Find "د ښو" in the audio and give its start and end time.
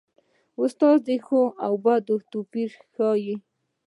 1.07-1.41